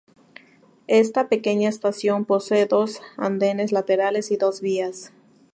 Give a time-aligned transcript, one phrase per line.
[0.87, 5.13] Esta pequeña estación posee dos andenes laterales y dos vías.